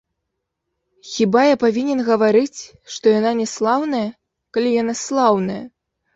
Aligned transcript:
Хіба 1.09 1.41
я 1.53 1.59
павінен 1.63 1.99
гаварыць, 2.07 2.57
што 2.95 3.05
яна 3.19 3.35
няслаўная, 3.41 4.01
калі 4.59 4.75
яна 4.81 4.99
слаўная. 5.05 5.63